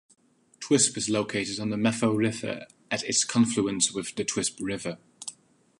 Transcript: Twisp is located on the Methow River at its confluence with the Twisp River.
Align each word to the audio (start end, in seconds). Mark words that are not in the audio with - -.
Twisp 0.61 0.97
is 0.97 1.09
located 1.11 1.59
on 1.59 1.69
the 1.69 1.77
Methow 1.77 2.11
River 2.17 2.65
at 2.89 3.03
its 3.03 3.23
confluence 3.23 3.91
with 3.91 4.15
the 4.15 4.25
Twisp 4.25 4.57
River. 4.59 4.97